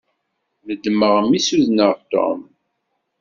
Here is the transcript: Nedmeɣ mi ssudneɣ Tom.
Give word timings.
Nedmeɣ 0.67 1.15
mi 1.29 1.39
ssudneɣ 1.41 1.93
Tom. 2.11 2.39